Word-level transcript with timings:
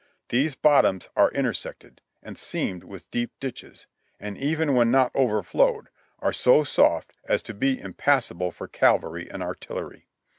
These 0.29 0.55
bottoms 0.55 1.09
are 1.15 1.29
intersected 1.29 2.01
and 2.23 2.35
seamed 2.35 2.83
with 2.83 3.11
deep 3.11 3.33
ditches, 3.39 3.85
and 4.19 4.35
even 4.35 4.73
when 4.73 4.89
not 4.89 5.13
overflowed, 5.15 5.89
are 6.17 6.33
so 6.33 6.63
soft 6.63 7.13
as 7.25 7.43
to 7.43 7.53
be 7.53 7.79
impassable 7.79 8.51
for 8.51 8.67
cavalry 8.67 9.29
and 9.29 9.43
artillery. 9.43 10.07